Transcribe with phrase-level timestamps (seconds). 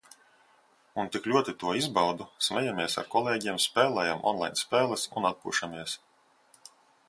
[1.03, 2.27] Un tik ļoti to izbaudu.
[2.47, 5.99] Smejamies ar kolēģiem, spēlējam online spēles un atpūšamies.